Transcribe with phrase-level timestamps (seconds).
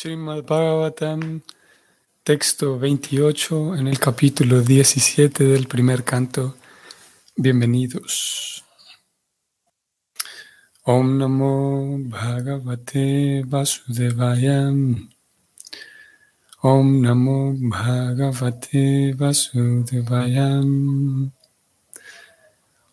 [0.00, 1.42] Srimad Bhagavatam,
[2.22, 6.54] texto 28 en el capítulo 17 del primer canto.
[7.34, 8.64] Bienvenidos.
[10.84, 14.70] Om Namo Bhagavate Vasudevaya.
[16.62, 20.62] Om Namo Bhagavate Vasudevaya.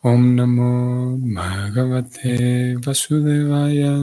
[0.01, 3.93] Om Namo Bhagavate Vasudevaya.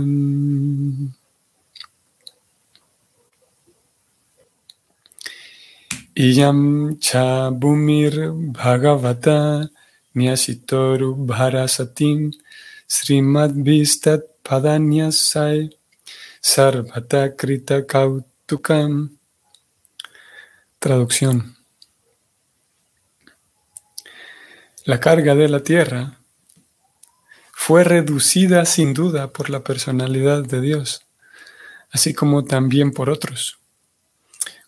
[6.14, 8.12] Iyam cha bhumir
[8.52, 9.70] bhagavata
[10.14, 12.32] nyasitoru bharasatim
[12.86, 15.70] srimad vistat padanyasai
[16.42, 19.16] sarvata krita kautukam.
[20.78, 21.56] Traducción.
[24.84, 26.18] La carga de la tierra
[27.52, 31.06] fue reducida sin duda por la personalidad de Dios,
[31.90, 33.61] así como también por otros.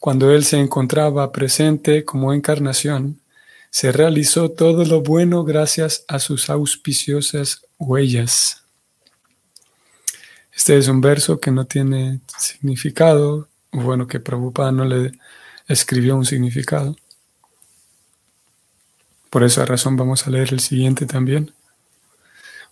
[0.04, 3.23] Cuando Él se encontraba presente como encarnación,
[3.70, 8.64] se realizó todo lo bueno gracias a sus auspiciosas huellas.
[10.54, 15.12] Este es un verso que no tiene significado, bueno, que Prabhupada no le
[15.68, 16.98] escribió un significado.
[19.30, 21.54] Por esa razón vamos a leer el siguiente también.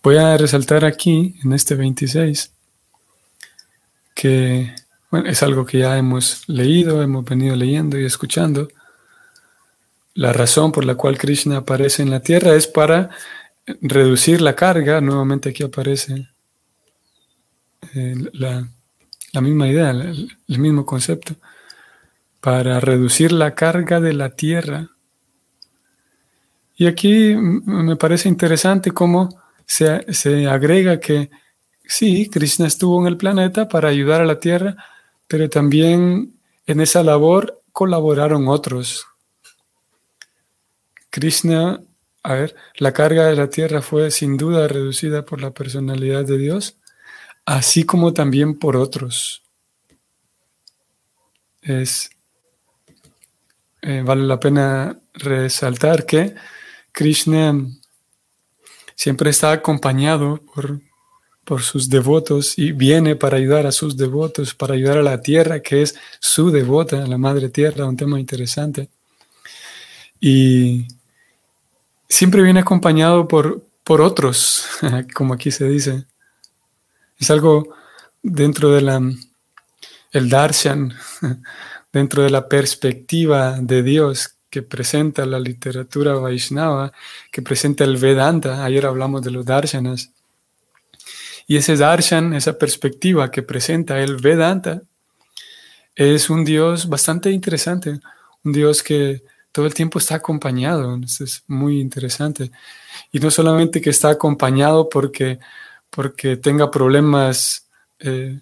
[0.03, 2.53] Voy a resaltar aquí, en este 26,
[4.15, 4.82] que
[5.13, 8.69] bueno, es algo que ya hemos leído, hemos venido leyendo y escuchando.
[10.15, 13.11] La razón por la cual Krishna aparece en la tierra es para
[13.83, 15.03] reducir la carga.
[15.03, 16.29] Nuevamente aquí aparece
[17.95, 18.67] eh, la,
[19.43, 21.35] misma idea, el, mismo concepto.
[22.41, 24.89] Para reducir la carga de la tierra.
[26.75, 29.29] Y aquí me parece interesante cómo
[29.67, 31.31] se, se agrega que
[31.85, 34.77] sí, Krishna estuvo en el planeta para ayudar a la tierra,
[35.33, 39.07] pero también en esa labor colaboraron otros.
[41.09, 41.81] Krishna,
[42.23, 46.37] a ver, la carga de la tierra fue sin duda reducida por la personalidad de
[46.37, 46.77] Dios,
[47.47, 49.43] así como también por otros.
[51.63, 52.11] Es,
[53.81, 56.35] eh, vale la pena resaltar que
[56.93, 57.55] Krishna
[58.95, 60.83] siempre está acompañado por
[61.45, 65.61] por sus devotos y viene para ayudar a sus devotos, para ayudar a la tierra,
[65.61, 68.89] que es su devota, la madre tierra, un tema interesante.
[70.21, 70.87] Y
[72.09, 74.67] siempre viene acompañado por, por otros,
[75.15, 76.05] como aquí se dice.
[77.19, 77.75] Es algo
[78.23, 79.01] dentro de la
[80.13, 80.93] el darshan,
[81.93, 86.93] dentro de la perspectiva de Dios que presenta la literatura Vaishnava,
[87.31, 88.65] que presenta el Vedanta.
[88.65, 90.13] Ayer hablamos de los darshanas
[91.47, 94.83] y ese darshan, esa perspectiva que presenta el Vedanta,
[95.95, 98.01] es un Dios bastante interesante,
[98.45, 99.23] un Dios que
[99.53, 102.51] todo el tiempo está acompañado, es muy interesante.
[103.13, 105.39] Y no solamente que está acompañado porque,
[105.91, 107.67] porque tenga problemas
[107.99, 108.41] eh,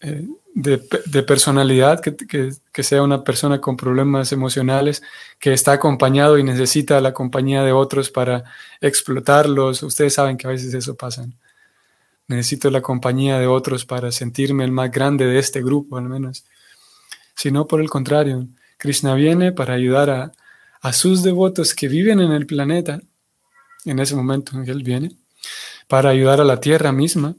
[0.00, 5.02] eh, de, personalidad, que, que, sea una persona con problemas emocionales,
[5.38, 8.42] que está acompañado y necesita la compañía de otros para
[8.80, 9.84] explotarlos.
[9.84, 11.28] Ustedes saben que a veces eso pasa
[12.30, 16.44] necesito la compañía de otros para sentirme el más grande de este grupo, al menos.
[17.34, 18.46] Sino por el contrario,
[18.76, 20.32] Krishna viene para ayudar
[20.82, 23.00] a, sus devotos que viven en el planeta,
[23.84, 25.16] en ese momento en que Él viene,
[25.88, 27.34] para ayudar a la tierra misma,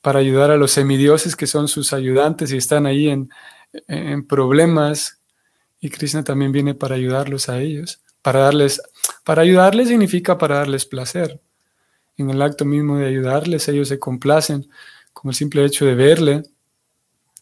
[0.00, 3.28] para ayudar a los semidioses que son sus ayudantes y están ahí en,
[3.86, 5.20] en problemas,
[5.78, 8.80] y Krishna también viene para ayudarlos a ellos, para darles,
[9.24, 11.40] para ayudarles significa para darles placer,
[12.16, 14.68] en el acto mismo de ayudarles, ellos se complacen
[15.12, 16.42] con el simple hecho de verle,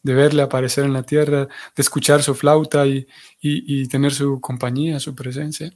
[0.02, 5.14] de verle aparecer en la tierra, de escuchar su flauta y, tener su compañía, su
[5.14, 5.72] presencia.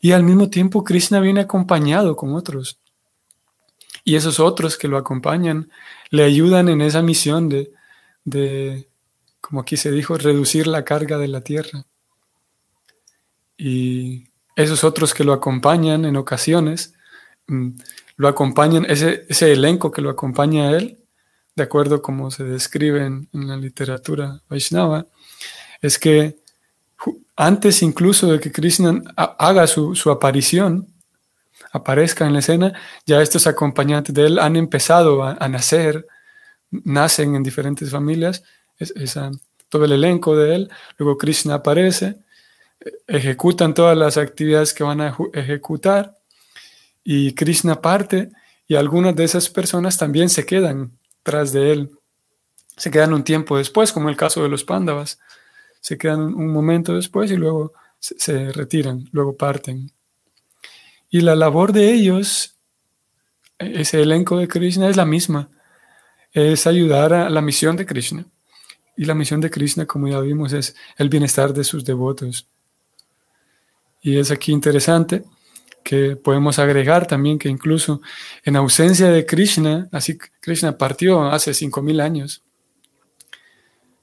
[0.00, 2.78] Y al mismo tiempo Krishna viene acompañado con otros.
[4.04, 5.70] Y esos otros que lo acompañan
[6.10, 7.72] le ayudan en esa misión de,
[8.24, 8.88] de,
[9.40, 11.86] como aquí se dijo, reducir la carga de la tierra.
[13.56, 16.94] Y esos otros que lo acompañan en ocasiones
[17.46, 17.70] mm,
[18.16, 20.98] lo acompañan, ese, ese elenco que lo acompaña a él,
[21.56, 25.06] de acuerdo como se describe en, la literatura Vaishnava,
[25.80, 26.36] es que
[27.34, 30.86] antes incluso de que Krishna haga su, aparición,
[31.72, 32.72] aparezca en la escena,
[33.06, 36.06] ya estos acompañantes de él han empezado a, nacer,
[36.70, 38.42] nacen en diferentes familias,
[38.78, 38.92] es,
[39.68, 42.18] todo el elenco de él, luego Krishna aparece,
[43.06, 46.15] ejecutan todas las actividades que van a ejecutar,
[47.08, 48.32] y Krishna parte
[48.66, 51.90] y algunas de esas personas también se quedan tras de él.
[52.76, 55.20] se quedan un tiempo después, como el caso de los pándavas.
[55.80, 59.92] Se quedan un momento después y luego se, retiran, luego parten.
[61.08, 62.56] Y la labor de ellos,
[63.60, 65.48] ese elenco de Krishna, es la misma.
[66.32, 68.26] Es ayudar a la misión de Krishna.
[68.96, 72.48] Y la misión de Krishna, como ya vimos, es el bienestar de sus devotos.
[74.02, 75.22] Y es aquí interesante
[75.86, 78.00] que podemos agregar también que incluso
[78.42, 82.42] en ausencia de Krishna, así Krishna partió hace 5.000 años,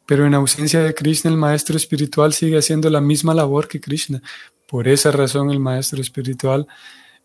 [0.06, 4.22] pero en ausencia de Krishna el maestro espiritual sigue haciendo la misma labor que Krishna.
[4.66, 6.68] Por esa razón el maestro espiritual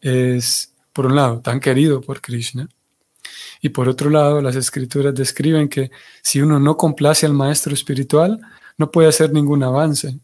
[0.00, 2.68] es, por un lado, tan querido por Krishna.
[3.62, 8.40] Y por otro lado, las escrituras describen que si uno no complace al maestro espiritual,
[8.76, 10.18] no puede hacer ningún avance.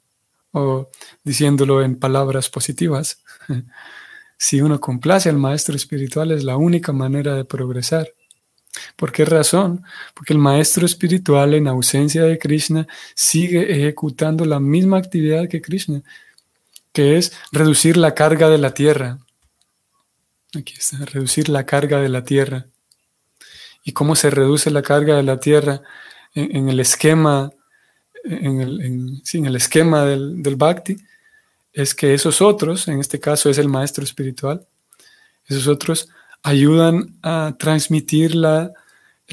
[0.50, 0.90] O
[1.22, 3.22] diciéndolo en palabras positivas,
[4.36, 8.08] Si uno complace al maestro espiritual es la única manera de progresar.
[8.96, 9.84] ¿Por qué razón?
[10.14, 16.02] Porque el maestro espiritual en ausencia de Krishna sigue ejecutando la misma actividad que Krishna,
[16.92, 19.18] que es reducir la carga de la tierra.
[20.56, 22.66] Aquí está, reducir la carga de la tierra.
[23.84, 25.82] ¿Y cómo se reduce la carga de la tierra
[26.34, 27.50] en, el esquema,
[28.24, 30.96] en el, esquema del, del bhakti?
[31.74, 34.66] Es que esos otros, en este caso es el maestro espiritual,
[35.46, 36.08] esos otros
[36.42, 38.72] ayudan a transmitir la,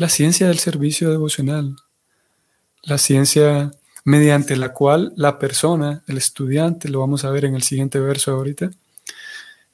[0.09, 1.75] ciencia del servicio devocional,
[2.81, 3.71] la ciencia
[4.03, 8.31] mediante la cual la persona, el estudiante, lo vamos a ver en el siguiente verso
[8.31, 8.71] ahorita,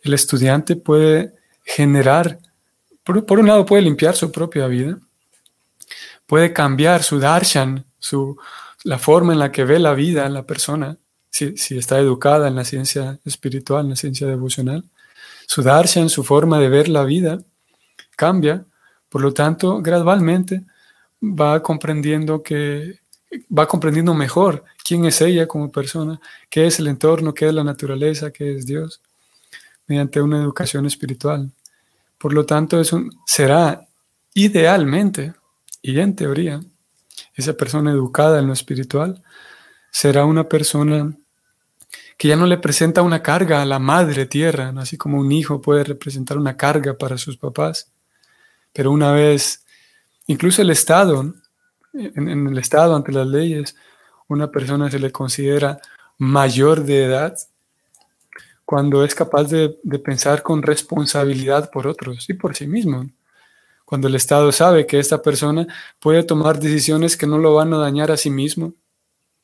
[0.02, 1.34] el estudiante puede
[1.64, 2.40] generar,
[3.04, 5.00] por, un lado puede limpiar su propia vida,
[6.26, 8.38] puede cambiar su darshan, su,
[8.84, 10.98] la forma en la que ve la vida la persona,
[11.30, 14.84] si, está educada en la ciencia espiritual, en la ciencia devocional,
[15.48, 17.40] su darshan, su forma de ver la vida,
[18.16, 18.66] cambia.
[19.10, 20.64] Por lo tanto, gradualmente
[21.22, 23.00] va comprendiendo que
[23.56, 26.20] va comprendiendo mejor quién es ella como persona,
[26.50, 29.02] qué es el entorno, qué es la naturaleza, qué es Dios,
[29.86, 31.52] mediante una educación espiritual.
[32.18, 32.92] Por lo tanto, es
[33.26, 33.86] será
[34.34, 35.34] idealmente
[35.82, 36.62] y en teoría,
[37.36, 39.24] esa persona educada en lo espiritual
[39.98, 41.12] será una persona
[42.20, 45.60] que ya no le presenta una carga a la madre tierra, así como un hijo
[45.60, 47.92] puede representar una carga para sus papás.
[48.74, 49.66] Pero una vez,
[50.28, 51.34] incluso el Estado,
[51.94, 53.76] en, el Estado, ante las leyes,
[54.28, 55.80] una persona se le considera
[56.20, 57.36] mayor de edad
[58.66, 63.10] cuando es capaz de, pensar con responsabilidad por otros y por sí mismo.
[63.84, 65.66] Cuando el Estado sabe que esta persona
[66.00, 68.76] puede tomar decisiones que no lo van a dañar a sí mismo,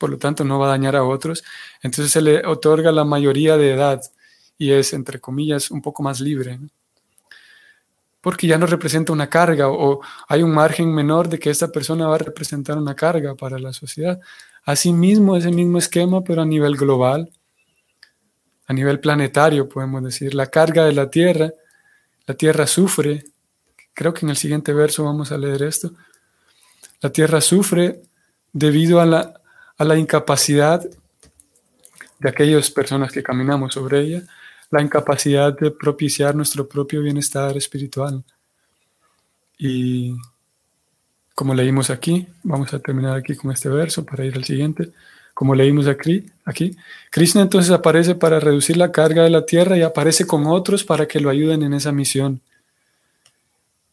[0.04, 1.46] por lo tanto no va a dañar a otros,
[1.82, 4.02] entonces se le otorga la mayoría de edad
[4.58, 6.60] y es, entre comillas, un poco más libre.
[8.20, 12.06] Porque ya no representa una carga o hay un margen menor de que esta persona
[12.06, 14.20] va a representar una carga para la sociedad.
[14.66, 17.32] Asimismo, ese mismo esquema, pero a nivel global,
[18.68, 21.54] a nivel planetario, podemos decir, la carga de la Tierra,
[22.26, 23.24] la Tierra sufre,
[23.94, 25.94] creo que en el siguiente verso vamos a leer esto,
[27.00, 28.02] la Tierra sufre
[28.52, 29.40] debido a la
[29.84, 30.84] la incapacidad
[32.20, 34.24] de aquellas personas que caminamos sobre ella,
[34.72, 38.24] la incapacidad de propiciar nuestro propio bienestar espiritual.
[39.58, 40.16] Y
[41.36, 44.92] como leímos aquí, vamos a terminar aquí con este verso para ir al siguiente.
[45.34, 46.26] Como leímos aquí,
[47.10, 51.08] Krishna entonces aparece para reducir la carga de la tierra y aparece con otros para
[51.08, 52.42] que lo ayuden en esa misión.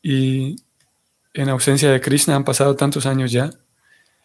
[0.03, 0.57] Y
[1.33, 3.51] en ausencia de Krishna han pasado tantos años ya,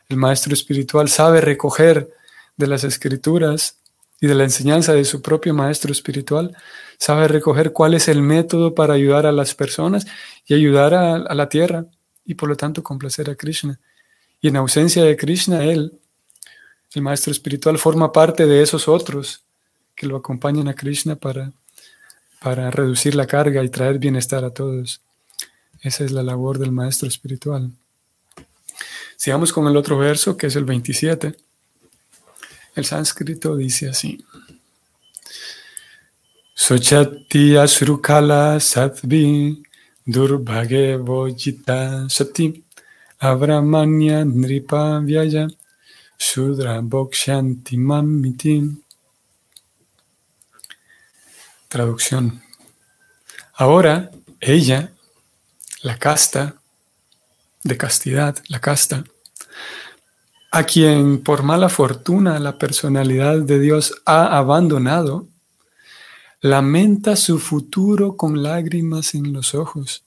[0.10, 2.12] el maestro espiritual sabe recoger
[2.58, 3.78] de las escrituras
[4.22, 6.56] y de la enseñanza de su propio maestro espiritual,
[6.98, 10.08] sabe recoger cuál es el método para ayudar a las personas
[10.48, 11.86] y ayudar a, la tierra
[12.26, 13.80] y por lo tanto complacer a Krishna.
[14.42, 16.00] Y en ausencia de Krishna, él,
[16.94, 19.42] el maestro espiritual, forma parte de esos otros
[19.96, 21.52] que lo acompañan a Krishna para,
[22.42, 25.02] para reducir la carga y traer bienestar a todos.
[25.82, 27.72] Esa es la labor del maestro espiritual.
[29.16, 31.36] Sigamos con el otro verso, que es el 27.
[32.76, 34.24] El sánscrito dice así.
[36.54, 39.64] Sochati asrukala satvi
[40.06, 42.64] durbhage vojita sati
[43.20, 45.48] abramanya nripa vyaya
[46.18, 48.62] sudra bokshanti mamiti.
[51.68, 52.42] Traducción.
[53.54, 54.92] Ahora ella,
[55.82, 56.56] la casta,
[57.66, 59.04] de castidad, la casta,
[60.52, 65.28] a quien por mala fortuna la personalidad de Dios ha abandonado,
[66.42, 70.04] lamenta su futuro con lágrimas en los ojos,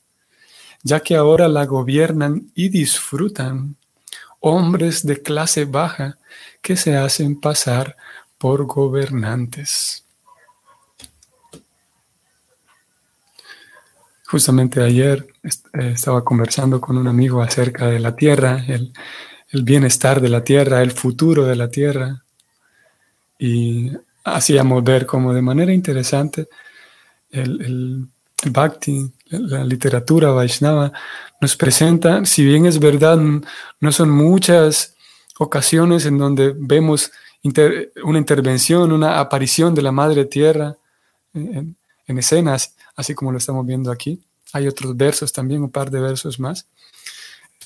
[0.84, 3.76] ya que ahora la gobiernan y disfrutan
[4.38, 6.16] hombres de clase baja
[6.62, 7.96] que se hacen pasar
[8.38, 10.04] por gobernantes.
[14.30, 18.92] Justamente ayer eh, estaba conversando con un amigo acerca de la tierra, el,
[19.62, 22.22] bienestar de la tierra, el futuro de la tierra.
[23.38, 23.90] Y
[24.24, 26.46] hacíamos ver como de manera interesante
[27.30, 28.06] el,
[28.50, 30.92] Bhakti, la literatura Vaishnava,
[31.40, 33.18] nos presenta, si bien es verdad,
[33.80, 34.94] no son muchas
[35.38, 37.10] ocasiones en donde vemos
[38.04, 40.76] una intervención, una aparición de la Madre Tierra
[41.32, 41.77] en,
[42.16, 44.22] escenas, así como lo estamos viendo aquí.
[44.54, 46.66] Hay otros versos también, un par de versos más.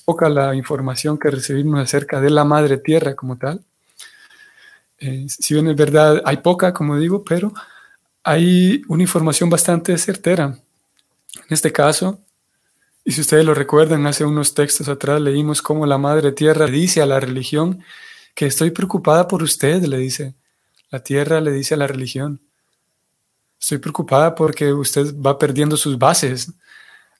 [0.04, 3.64] poca la información que recibimos acerca de la Madre Tierra como tal.
[4.98, 7.52] Eh, si bien es verdad, hay poca, como digo, pero
[8.24, 10.44] hay una información bastante certera.
[11.34, 12.20] En este caso,
[13.04, 17.02] y si ustedes lo recuerdan, hace unos textos atrás leímos cómo la Madre Tierra dice
[17.02, 17.82] a la religión
[18.34, 20.34] que estoy preocupada por usted, le dice.
[20.90, 22.40] La Tierra le dice a la religión.
[23.62, 26.52] Estoy preocupada porque usted va perdiendo sus bases.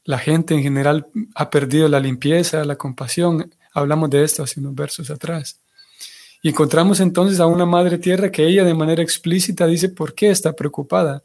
[0.02, 1.06] La gente en general
[1.36, 3.54] ha perdido la limpieza, la compasión.
[3.72, 5.60] Hablamos de esto hace unos versos atrás.
[6.42, 10.30] Y encontramos entonces a una Madre Tierra que ella de manera explícita dice por qué
[10.30, 11.22] está preocupada.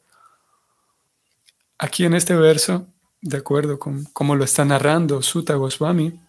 [1.79, 2.85] Aquí en este verso
[3.19, 6.21] de acuerdo con cómo lo está narrando Sutta Goswami,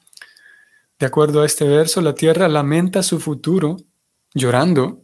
[0.98, 3.76] de acuerdo a este verso, la tierra lamenta su futuro
[4.32, 5.02] llorando.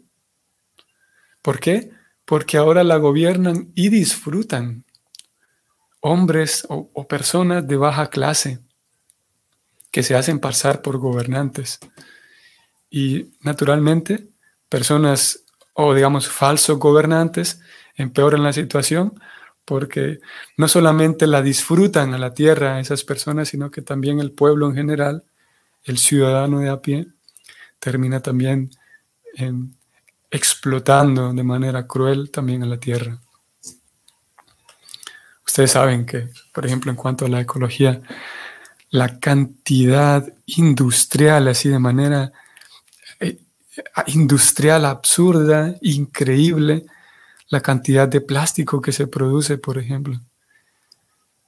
[1.43, 1.94] ¿Por qué?
[2.25, 4.85] Porque ahora la gobiernan y disfrutan
[6.01, 8.61] hombres o, personas de baja clase
[9.91, 11.79] que se hacen pasar por gobernantes.
[12.91, 14.29] Y naturalmente,
[14.69, 17.61] personas o digamos falsos gobernantes
[17.97, 19.19] empeoran la situación
[19.65, 20.19] porque
[20.57, 24.75] no solamente la disfrutan a la tierra esas personas, sino que también el pueblo en
[24.75, 25.25] general,
[25.85, 27.07] el ciudadano de a pie,
[27.79, 28.71] termina también
[29.35, 29.73] em,
[30.35, 33.21] explotando de manera cruel también a la tierra.
[35.47, 38.03] Ustedes saben que, por ejemplo, en cuanto a la ecología,
[38.91, 42.33] la cantidad industrial, así de manera
[43.21, 43.39] eh,
[44.09, 46.85] industrial absurda, increíble,
[47.49, 50.21] la cantidad de plástico que se produce, por ejemplo.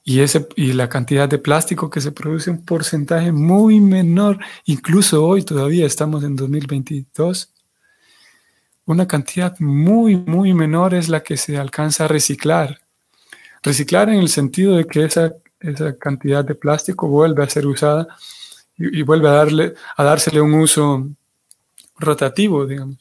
[0.05, 5.25] Y, ese, y la cantidad de plástico que se produce un porcentaje muy menor, incluso
[5.25, 7.53] hoy todavía estamos en 2022,
[8.87, 12.79] una cantidad muy, muy menor es la que se alcanza a reciclar.
[13.61, 18.07] Reciclar en el sentido de que esa, esa cantidad de plástico vuelve a ser usada
[18.77, 21.05] y, vuelve a, darle, a dársele un uso
[21.97, 22.97] rotativo, digamos.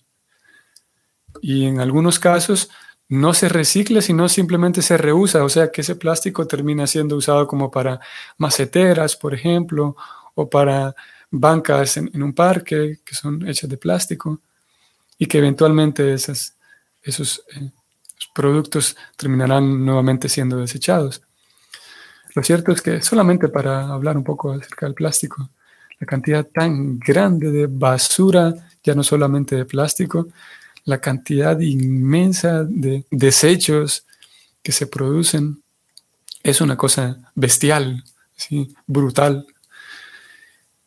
[1.40, 2.68] Y en algunos casos
[3.08, 7.46] no se recicla, sino simplemente se reusa, o sea que ese plástico termina siendo usado
[7.46, 8.00] como para
[8.38, 9.94] maceteras, por ejemplo,
[10.34, 10.96] o para
[11.30, 14.40] bancas en, un parque que son hechas de plástico
[15.18, 16.52] y que eventualmente esos
[17.54, 17.70] eh,
[18.34, 21.22] productos terminarán nuevamente siendo desechados.
[22.34, 25.48] Lo cierto es que solamente para hablar un poco acerca del plástico,
[25.98, 28.54] la cantidad tan grande de basura,
[28.84, 30.28] ya no solamente de plástico,
[30.84, 34.06] la cantidad inmensa de desechos
[34.62, 35.62] que se producen
[36.42, 38.04] es una cosa bestial,
[38.36, 38.74] ¿sí?
[38.86, 39.46] brutal.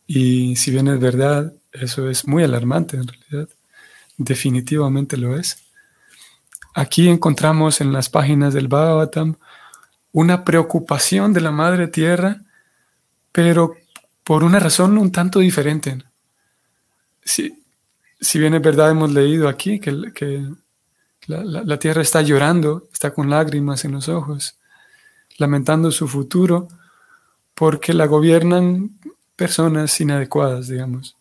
[0.06, 3.50] Y si bien es verdad, eso es muy alarmante en realidad,
[4.20, 5.64] definitivamente lo es.
[6.76, 9.36] Aquí encontramos en las páginas del Bhagavatam
[10.12, 12.42] una preocupación de la Madre Tierra,
[13.32, 13.74] pero
[14.24, 16.04] por una razón un tanto diferente.
[17.24, 17.64] Sí,
[18.20, 20.48] si bien es verdad, hemos leído aquí que, que
[21.28, 24.58] la, tierra está llorando, está con lágrimas en los ojos,
[25.38, 26.68] lamentando su futuro,
[27.54, 28.98] porque la gobiernan
[29.36, 31.16] personas inadecuadas, digamos.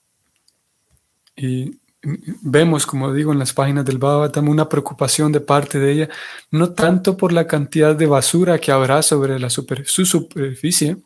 [1.36, 6.08] Y vemos, como digo, en las páginas del Bhagavatam, una preocupación de parte de ella,
[6.50, 10.98] no tanto por la cantidad de basura que habrá sobre la su superficie,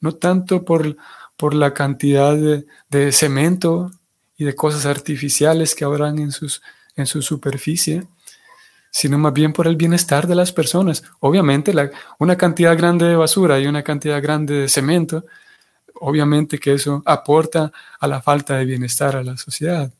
[0.00, 0.96] no tanto por,
[1.36, 3.90] por la cantidad de, cemento
[4.36, 6.62] y de cosas artificiales que habrán en, sus,
[6.96, 8.06] en su superficie,
[8.90, 11.02] sino más bien por el bienestar de las personas.
[11.20, 11.72] Obviamente,
[12.18, 15.24] una cantidad grande de basura y una cantidad grande de cemento,
[15.94, 19.92] obviamente que eso aporta a la falta de bienestar a la sociedad.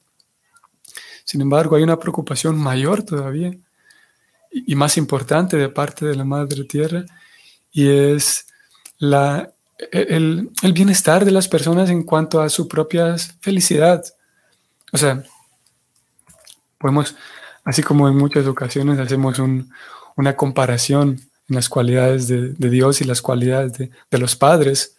[1.25, 3.52] Sin embargo, hay una preocupación mayor todavía
[4.50, 7.05] y, más importante de parte de la Madre Tierra
[7.71, 8.47] y es
[8.99, 9.52] la,
[9.91, 14.05] el, el bienestar de las personas en cuanto a su propia felicidad.
[14.93, 15.23] O sea,
[16.83, 17.14] podemos,
[17.64, 23.23] así como en muchas ocasiones hacemos una comparación en las cualidades de, Dios y las
[23.23, 24.97] cualidades de, los padres,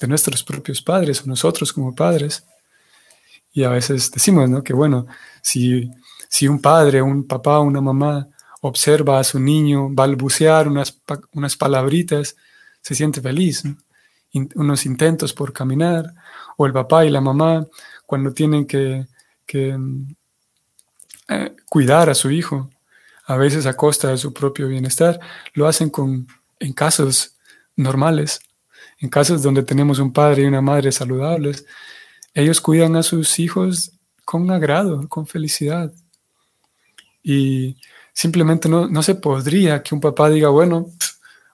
[0.00, 2.44] de nuestros propios padres o nosotros como padres,
[3.58, 4.62] Y a veces decimos, ¿no?
[4.62, 5.08] Que bueno,
[5.42, 5.90] si,
[6.28, 8.28] si un padre, un papá, una mamá
[8.60, 12.36] observa a su niño balbucear unas, unas palabritas,
[12.80, 13.64] se siente feliz.
[14.54, 16.14] unos intentos por caminar,
[16.56, 17.66] o el papá y la mamá
[18.06, 19.08] cuando tienen que,
[21.28, 22.70] eh, cuidar a su hijo,
[23.26, 25.18] a veces a costa de su propio bienestar,
[25.54, 26.28] lo hacen con,
[26.60, 27.36] en casos
[27.74, 28.38] normales,
[28.98, 31.66] en casos donde tenemos un padre y una madre saludables,
[32.34, 33.92] ellos cuidan a sus hijos
[34.24, 35.92] con agrado, con felicidad.
[37.22, 37.76] Y
[38.12, 40.86] simplemente no, no se podría que un papá diga, bueno,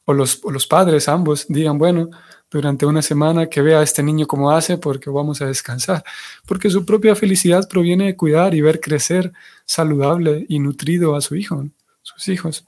[0.04, 2.11] o los, o los padres ambos digan, bueno,
[2.50, 6.04] durante una semana que vea a este niño cómo hace porque vamos a descansar.
[6.47, 9.33] Porque su propia felicidad proviene de cuidar y ver crecer
[9.64, 11.69] saludable y nutrido a su hijo,
[12.02, 12.64] sus hijos.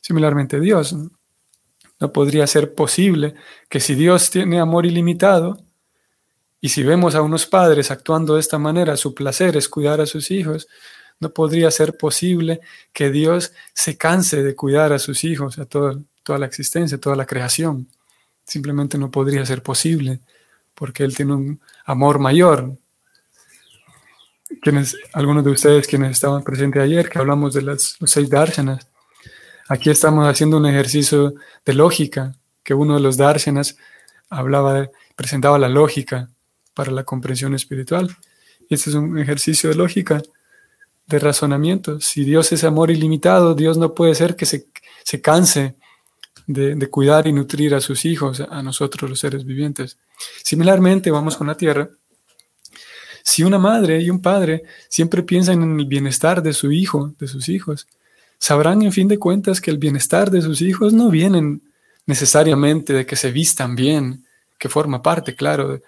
[0.00, 0.94] Similarmente Dios.
[1.98, 3.34] No podría ser posible
[3.68, 5.58] que si Dios tiene amor ilimitado,
[6.60, 10.06] y si vemos a unos padres actuando de esta manera, su placer es cuidar a
[10.06, 10.68] sus hijos,
[11.18, 12.60] no podría ser posible
[12.92, 17.26] que Dios se canse de cuidar a sus hijos, a toda, la existencia, toda la
[17.26, 17.88] creación.
[18.44, 20.20] Simplemente no podría ser posible,
[20.74, 22.76] porque Él tiene un amor mayor.
[24.62, 28.86] Quienes, algunos de ustedes quienes estaban presentes ayer, que hablamos de las, los seis darshanas,
[29.68, 33.76] aquí estamos haciendo un ejercicio de lógica, que uno de los darshanas
[34.28, 36.30] hablaba, presentaba la lógica
[36.74, 38.16] para la comprensión espiritual.
[38.68, 40.22] Este es un ejercicio de lógica,
[41.06, 42.00] de razonamiento.
[42.00, 44.66] Si Dios es amor ilimitado, Dios no puede ser que se,
[45.04, 45.74] se canse
[46.46, 49.98] de, de, cuidar y nutrir a sus hijos, a nosotros los seres vivientes.
[50.44, 51.90] Similarmente, vamos con la tierra.
[53.22, 57.28] Si una madre y un padre siempre piensan en el bienestar de su hijo, de
[57.28, 57.86] sus hijos,
[58.38, 61.62] sabrán en fin de cuentas que el bienestar de sus hijos no vienen
[62.06, 64.24] necesariamente de que se vistan bien,
[64.58, 65.80] que forma parte, claro,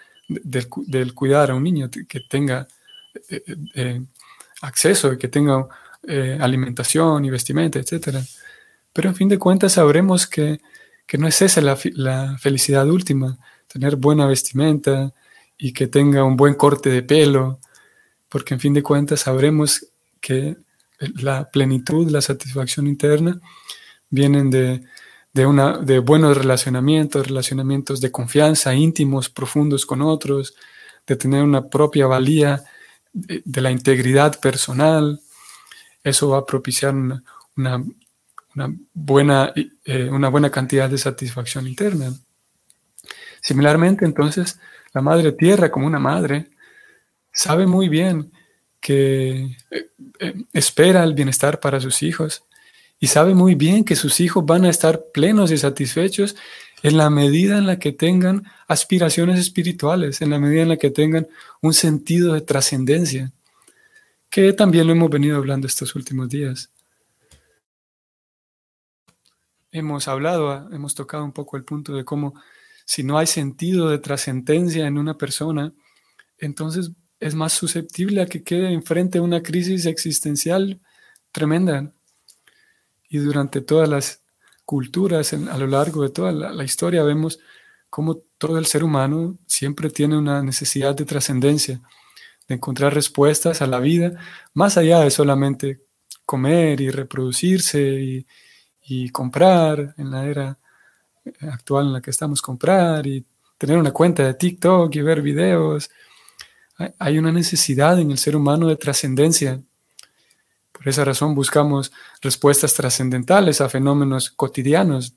[0.42, 2.66] del, cuidar a un niño, que tenga
[3.28, 4.02] eh, eh, eh,
[4.62, 5.66] acceso, que tenga
[6.40, 8.18] alimentación y vestimenta, etc.
[8.92, 10.60] Pero en fin de cuentas sabremos que,
[11.18, 15.12] no es esa la, la, felicidad última, tener buena vestimenta
[15.58, 17.60] y que tenga un buen corte de pelo,
[18.28, 19.86] porque en fin de cuentas sabremos
[20.20, 20.56] que
[21.16, 23.40] la plenitud, la satisfacción interna
[24.08, 24.82] vienen de,
[25.32, 30.54] de, una, de buenos relacionamientos, relacionamientos de confianza, íntimos, profundos con otros,
[31.06, 32.62] de tener una propia valía,
[33.12, 35.20] de, la integridad personal.
[36.02, 37.22] Eso va a propiciar una,
[37.56, 39.52] una, buena,
[39.84, 42.12] eh, una buena cantidad de satisfacción interna.
[43.40, 44.58] Similarmente, entonces,
[44.92, 46.50] la Madre Tierra, como una madre,
[47.32, 48.30] sabe muy bien
[48.80, 52.44] que eh, eh, espera el bienestar para sus hijos
[53.02, 56.36] y sabe muy bien que sus hijos van a estar plenos y satisfechos
[56.84, 60.92] en la medida en la que tengan aspiraciones espirituales, en la medida en la que
[60.92, 61.26] tengan
[61.60, 63.32] un sentido de trascendencia,
[64.30, 66.70] que también lo hemos venido hablando estos últimos días.
[69.72, 72.34] Hemos hablado, hemos tocado un poco el punto de cómo
[72.84, 75.72] si no hay sentido de trascendencia en una persona,
[76.38, 80.80] entonces es más susceptible a que quede enfrente a una crisis existencial
[81.32, 81.92] tremenda
[83.12, 84.22] y durante todas las
[84.64, 87.38] culturas, a lo largo de toda la, historia, vemos
[87.90, 91.82] cómo todo el ser humano siempre tiene una necesidad de trascendencia,
[92.48, 94.18] de encontrar respuestas a la vida,
[94.54, 95.82] más allá de solamente
[96.24, 98.24] comer y reproducirse
[98.80, 100.58] y, comprar en la era
[101.42, 103.26] actual en la que estamos, comprar y
[103.58, 105.90] tener una cuenta de TikTok y ver videos.
[106.98, 109.62] Hay una necesidad en el ser humano de trascendencia,
[110.82, 115.14] por esa razón buscamos respuestas trascendentales a fenómenos cotidianos.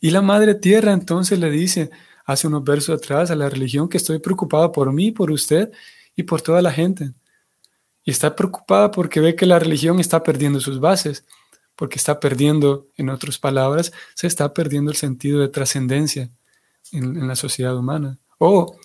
[0.00, 1.90] Y la Madre Tierra entonces le dice,
[2.24, 5.70] hace unos versos atrás, a la religión que estoy preocupada por mí, por usted
[6.16, 7.12] y por toda la gente.
[8.04, 11.26] Y está preocupada porque ve que la religión está perdiendo sus bases,
[11.76, 16.30] porque está perdiendo, en otras palabras, se está perdiendo el sentido de trascendencia
[16.90, 18.18] en, la sociedad humana.
[18.38, 18.78] O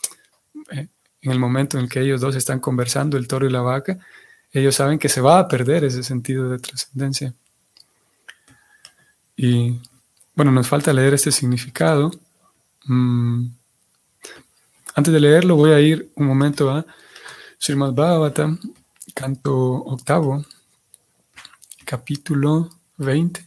[0.71, 0.89] eh,
[1.21, 3.97] en el momento en que ellos dos están conversando, el toro y la vaca,
[4.51, 7.33] ellos saben que se va a perder ese sentido de trascendencia.
[9.35, 9.79] Y
[10.35, 12.11] bueno, nos falta leer este significado.
[12.85, 13.47] Mm,
[14.95, 16.85] antes de leerlo, voy a ir un momento a
[17.59, 18.59] Srimad Bhagavatam,
[19.13, 20.43] canto octavo,
[21.85, 23.45] capítulo 20.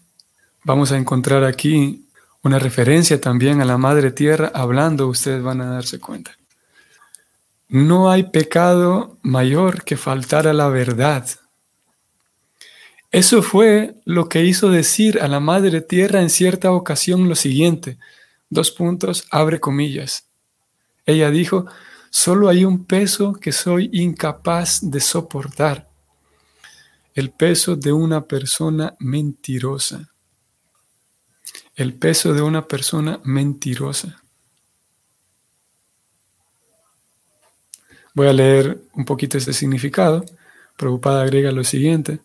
[0.64, 2.06] Vamos a encontrar aquí
[2.42, 6.39] una referencia también a la Madre Tierra hablando, ustedes van a darse cuenta.
[7.72, 11.24] No hay pecado mayor que faltar a la verdad.
[13.12, 17.96] Eso fue lo que hizo decir a la Madre Tierra en cierta ocasión lo siguiente.
[18.48, 20.28] Dos puntos, abre comillas.
[21.06, 21.66] Ella dijo,
[22.11, 25.88] solo hay un peso que soy incapaz de soportar.
[27.14, 30.11] El peso de una persona mentirosa.
[31.76, 34.19] El peso de una persona mentirosa.
[38.20, 40.26] Voy a leer un poquito este significado.
[40.76, 42.18] Preocupada agrega lo siguiente.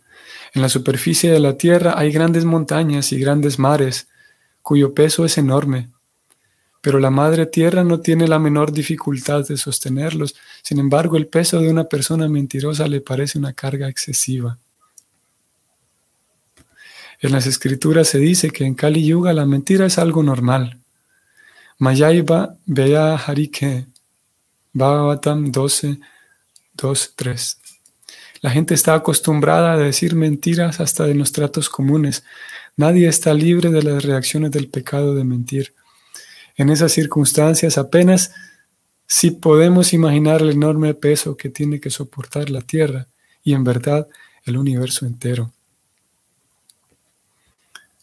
[0.54, 4.10] En la superficie de la tierra hay grandes montañas y grandes mares,
[4.62, 5.88] cuyo peso es enorme.
[6.82, 10.36] Pero la madre tierra no tiene la menor dificultad de sostenerlos.
[10.64, 14.58] Sin embargo, el peso de una persona mentirosa le parece una carga excesiva.
[17.22, 20.78] En las escrituras se dice que en Kali Yuga la mentira es algo normal.
[21.78, 23.86] Mayaiba Beya Harike,
[24.76, 26.00] Bhagavatam 12,
[26.74, 27.58] 2, 3.
[28.42, 32.26] La gente está acostumbrada a decir mentiras hasta de los tratos comunes.
[32.76, 35.74] Nadie está libre de las reacciones del pecado de mentir.
[36.58, 38.32] En esas circunstancias apenas
[39.08, 43.08] si podemos imaginar el enorme peso que tiene que soportar la Tierra
[43.44, 44.08] y en verdad
[44.44, 45.54] el universo entero.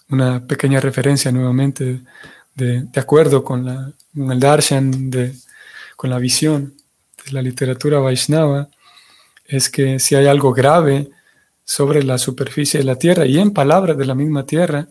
[0.09, 2.01] Una pequeña referencia nuevamente
[2.55, 5.35] de, acuerdo con, la, el darshan, de,
[6.03, 6.75] con la visión
[7.25, 8.69] de la literatura Vaishnava,
[9.47, 11.09] es que si hay algo grave
[11.65, 14.89] sobre la superficie de la tierra y en palabras de la misma tierra,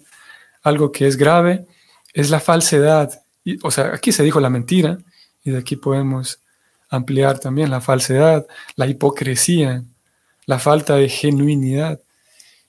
[0.63, 1.65] algo que es grave
[2.13, 3.23] es la falsedad.
[3.61, 4.99] O sea, aquí se dijo la mentira
[5.43, 6.39] y de aquí podemos
[6.89, 8.47] ampliar también la falsedad,
[8.77, 9.83] la hipocresía,
[10.45, 11.99] la falta de genuinidad.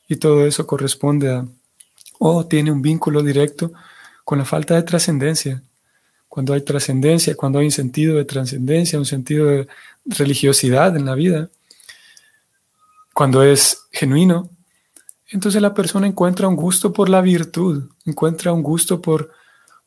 [0.08, 1.46] Y todo eso corresponde a,
[2.18, 3.70] o tiene un vínculo directo
[4.24, 5.62] con la falta de trascendencia.
[6.32, 9.68] Cuando hay trascendencia, cuando hay un sentido de trascendencia, un sentido de
[10.06, 11.50] religiosidad en la vida,
[13.12, 14.48] cuando es genuino,
[15.28, 19.30] entonces la persona encuentra un gusto por la virtud, encuentra un gusto por,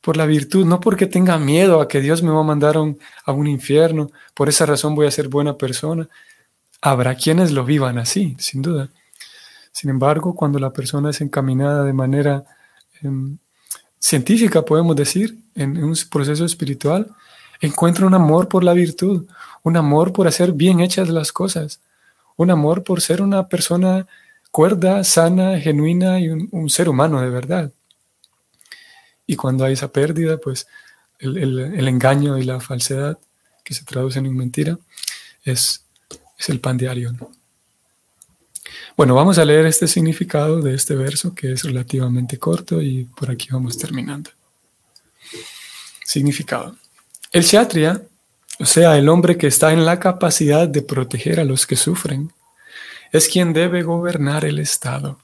[0.01, 3.31] por la virtud, no porque tenga miedo a que Dios me va a mandar a
[3.31, 6.08] un, infierno, por esa razón voy a ser buena persona.
[6.79, 8.91] Habrá quienes lo vivan así, sin duda.
[9.71, 12.45] Sin embargo, cuando la persona es encaminada de manera
[13.01, 13.39] em,
[14.05, 17.07] científica, podemos decir, en, un proceso espiritual,
[17.59, 19.25] encuentra un amor por la virtud,
[19.63, 21.79] un amor por hacer bien hechas las cosas,
[22.37, 24.05] un amor por ser una persona
[24.51, 27.71] cuerda, sana, genuina y un, ser humano de verdad.
[29.25, 30.67] Y cuando hay esa pérdida, pues
[31.17, 33.17] el, engaño y la falsedad,
[33.63, 34.77] que se traducen en mentira,
[35.43, 35.83] es,
[36.37, 37.11] es el pan diario.
[38.97, 43.29] Bueno, vamos a leer este significado de este verso que es relativamente corto y por
[43.29, 44.29] aquí vamos terminando.
[46.05, 46.75] Significado.
[47.31, 48.01] El Kshatriya
[48.60, 52.31] o sea, el hombre que está en la capacidad de proteger a los que sufren,
[53.12, 55.19] es quien debe gobernar el Estado.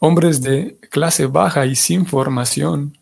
[0.00, 2.98] Hombres de clase baja y sin formación,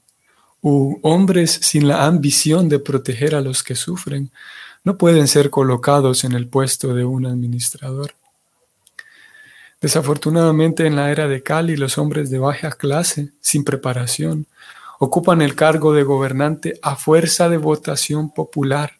[0.60, 4.30] u hombres sin la ambición de proteger a los que sufren,
[4.84, 8.14] no pueden ser colocados en el puesto de un administrador.
[9.82, 14.46] Desafortunadamente en la era de Cali los hombres de baja clase, sin preparación,
[15.00, 18.92] ocupan el cargo de gobernante a fuerza de votación popular.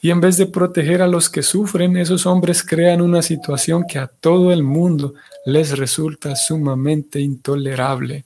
[0.00, 3.98] Y en vez de proteger a los que sufren, esos hombres crean una situación que
[3.98, 8.24] a todo el mundo les resulta sumamente intolerable.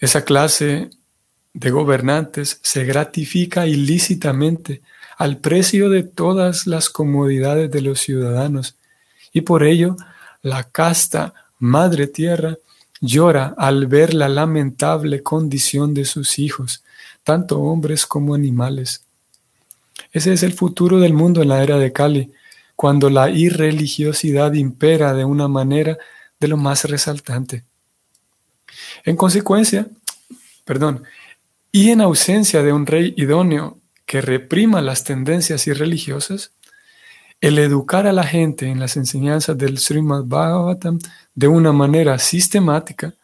[0.00, 0.90] Esa clase
[1.52, 4.82] de gobernantes se gratifica ilícitamente
[5.16, 8.77] al precio de todas las comodidades de los ciudadanos
[9.32, 9.96] y por ello
[10.42, 12.56] la casta Madre Tierra
[13.00, 16.82] llora al ver la lamentable condición de sus hijos,
[17.24, 19.04] tanto hombres como animales.
[20.12, 22.32] Ese es el futuro del mundo en la era de Cali,
[22.76, 25.98] cuando la irreligiosidad impera de una manera
[26.38, 27.64] de lo más resaltante.
[29.04, 29.88] En consecuencia,
[30.64, 31.02] perdón,
[31.72, 36.52] y en ausencia de un rey idóneo que reprima las tendencias irreligiosas,
[37.40, 40.98] el educar a la gente en las enseñanzas del Srimad Bhagavatam
[41.34, 43.14] de una manera sistemática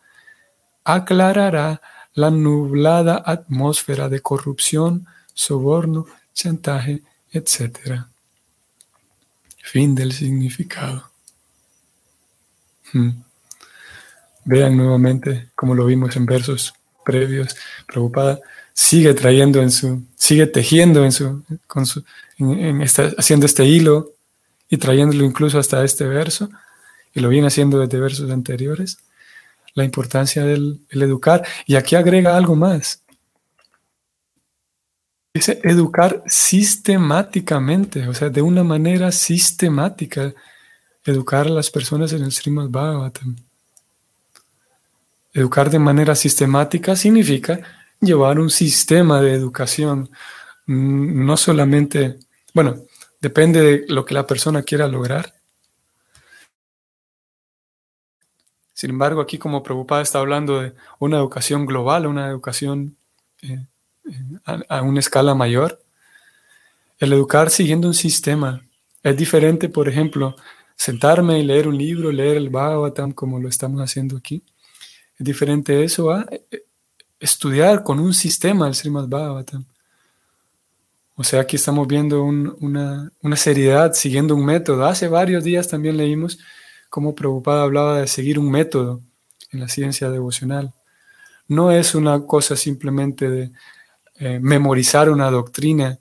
[0.85, 1.81] aclarará
[2.14, 8.05] la nublada atmósfera de corrupción, soborno, chantaje, etc.
[9.62, 11.11] Fin del significado.
[12.92, 13.11] Hmm.
[14.44, 16.74] Vean nuevamente como lo vimos en versos
[17.05, 17.57] previos.
[17.87, 18.38] Preocupada
[18.75, 22.05] sigue trayendo en su, sigue tejiendo en su, con su,
[23.17, 24.13] haciendo este hilo
[24.69, 26.51] y trayéndolo incluso hasta este verso
[27.15, 28.99] y lo viene haciendo desde versos anteriores,
[29.75, 31.47] la importancia del educar.
[31.65, 33.03] Y aquí agrega algo más.
[35.33, 40.33] Dice educar sistemáticamente, o sea, de una manera sistemática,
[41.05, 43.37] educar a las personas en el Srimad Bhagavatam.
[45.33, 47.61] Educar de manera sistemática significa
[48.05, 50.11] llevar un sistema de educación,
[50.67, 52.19] mm, no solamente,
[52.53, 52.85] bueno,
[53.21, 55.35] depende de lo que la persona quiera lograr.
[58.73, 62.97] Sin embargo, aquí como Preocupada está hablando de una educación global, una educación
[63.43, 63.67] eh,
[64.45, 65.83] a, a, una escala mayor,
[66.99, 68.62] el educar siguiendo un sistema
[69.03, 70.35] es diferente, por ejemplo,
[70.77, 74.43] sentarme y leer un libro, leer el Bhagavatam como lo estamos haciendo aquí.
[75.19, 76.64] Es diferente eso a eh,
[77.25, 79.65] estudiar con un sistema el Srimad Bhagavatam.
[81.17, 84.85] O sea, aquí estamos viendo una, una, seriedad siguiendo un método.
[84.85, 86.39] Hace varios días también leímos
[86.91, 89.01] cómo Prabhupada hablaba de seguir un método
[89.53, 90.75] en la ciencia devocional.
[91.49, 93.53] No es una cosa simplemente de
[94.19, 95.99] eh, memorizar una doctrina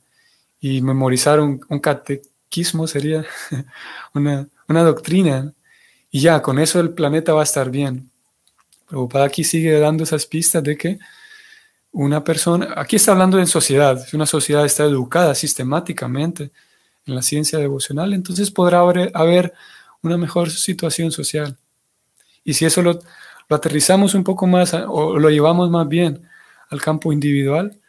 [0.59, 3.23] y memorizar un, un catequismo, sería
[4.13, 5.53] una, una doctrina,
[6.11, 8.11] y ya, con eso el planeta va a estar bien.
[8.87, 10.99] Prabhupada aquí sigue dando esas pistas de que
[11.91, 16.51] una persona, aquí está hablando en sociedad, si una sociedad está educada sistemáticamente
[17.05, 19.53] en la ciencia devocional, entonces podrá haber,
[20.01, 21.55] una mejor situación social.
[22.43, 22.99] Y si eso lo,
[23.49, 26.27] aterrizamos un poco más o lo llevamos más bien
[26.69, 27.79] al campo individual,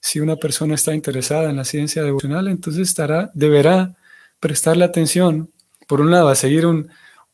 [0.00, 3.94] si una persona está interesada en la ciencia devocional, entonces estará, deberá
[4.40, 5.52] prestarle atención,
[5.86, 6.64] por un lado, a seguir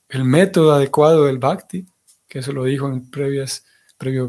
[0.09, 1.87] el método adecuado del bhakti,
[2.29, 3.63] que eso lo dijo en previos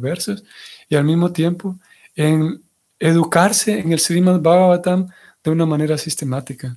[0.01, 0.43] versos,
[0.89, 1.77] y al mismo tiempo
[2.15, 2.61] en
[2.99, 5.07] educarse en el Srimad Bhagavatam
[5.43, 6.75] de una manera sistemática.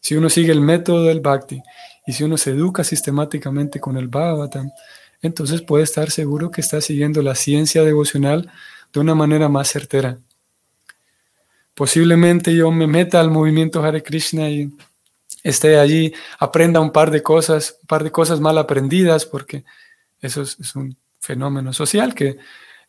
[0.00, 1.62] Si uno sigue el método del Bhakti
[2.06, 4.70] y si uno se educa sistemáticamente con el Bhagavatam,
[5.20, 8.50] entonces puede estar seguro que está siguiendo la ciencia devocional
[8.92, 10.18] de una manera más certera.
[11.74, 14.72] Posiblemente yo me meta al movimiento Hare Krishna y
[15.42, 19.64] esté allí, aprenda un par de cosas, un par de cosas mal aprendidas, porque
[20.20, 22.38] eso es, un fenómeno social que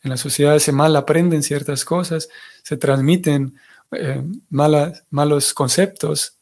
[0.02, 2.28] en la sociedad se mal aprenden ciertas cosas,
[2.62, 3.54] se transmiten
[3.92, 6.34] eh, malos conceptos,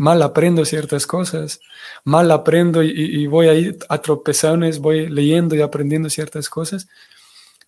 [0.00, 1.60] mal aprendo ciertas cosas,
[2.04, 6.88] mal aprendo y, voy ahí a tropezones, voy leyendo y aprendiendo ciertas cosas,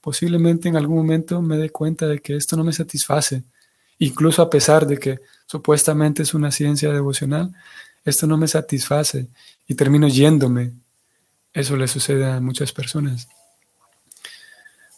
[0.01, 3.45] posiblemente en algún momento me dé cuenta de que esto no me satisface,
[3.99, 7.55] incluso a pesar de que supuestamente es una ciencia devocional,
[8.03, 9.29] esto no me satisface
[9.69, 10.73] y termino yéndome.
[11.53, 13.29] Eso le sucede a muchas personas.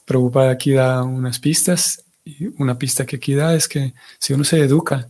[0.04, 4.44] Prabhupada aquí da unas pistas y una pista que aquí da es que si uno
[4.44, 5.08] se educa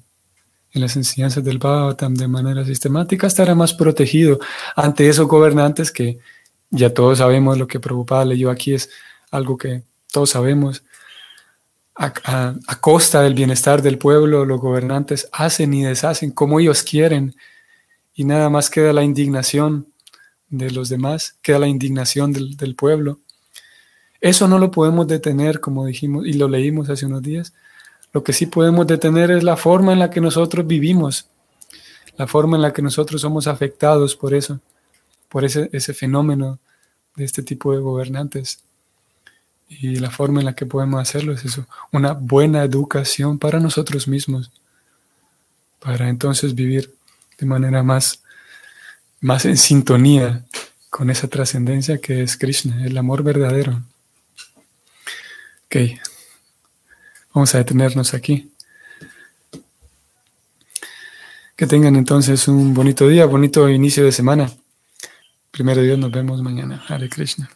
[0.72, 4.40] en las enseñanzas del Bhagavatam de manera sistemática, estará más protegido
[4.74, 6.18] ante esos gobernantes que
[6.70, 8.90] ya todos sabemos lo que Prabhupada leyó aquí es
[9.30, 10.82] algo que todos sabemos.
[11.96, 12.12] A,
[12.66, 17.36] a, costa del bienestar del pueblo, los gobernantes hacen y deshacen como ellos quieren
[18.14, 19.93] y nada más queda la indignación
[20.48, 23.20] de los demás, queda la indignación del, del pueblo.
[24.20, 27.52] Eso no lo podemos detener, como dijimos y lo leímos hace unos días.
[28.12, 31.28] Lo que sí podemos detener es la forma en la que nosotros vivimos,
[32.16, 34.60] la forma en la que nosotros somos afectados por eso,
[35.28, 36.58] por ese, ese fenómeno
[37.16, 38.62] de este tipo de gobernantes.
[39.68, 44.06] Y la forma en la que podemos hacerlo es eso, una buena educación para nosotros
[44.06, 44.52] mismos,
[45.80, 46.94] para entonces vivir
[47.38, 48.22] de manera más,
[49.24, 50.44] más en sintonía
[50.90, 53.82] con esa trascendencia que es Krishna, el amor verdadero.
[55.64, 55.76] Ok,
[57.32, 58.52] vamos a detenernos aquí.
[61.56, 64.52] Que tengan entonces un bonito día, bonito inicio de semana.
[65.50, 66.84] Primero Dios, nos vemos mañana.
[66.86, 67.48] Hare Krishna.